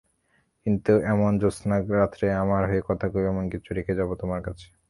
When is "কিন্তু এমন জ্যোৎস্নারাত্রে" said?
0.65-2.27